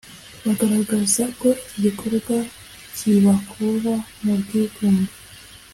bagaragaza 0.45 1.23
ko 1.39 1.49
iki 1.61 1.77
gikorwa 1.83 2.35
kibakura 2.95 3.93
mu 4.23 4.33
bwigunge 4.41 5.13